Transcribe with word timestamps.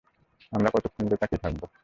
আর 0.51 0.69
কতক্ষণ 0.75 1.03
সে 1.09 1.17
তাকিয়ে 1.21 1.41
থাকবে। 1.43 1.65